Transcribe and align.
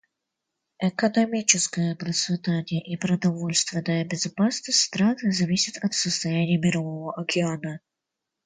Экономическое 0.79 1.95
процветание 1.95 2.81
и 2.81 2.97
продовольственная 2.97 4.03
безопасность 4.03 4.79
стран 4.79 5.15
зависят 5.21 5.77
от 5.83 5.93
состояния 5.93 6.57
Мирового 6.57 7.13
океана. 7.13 7.81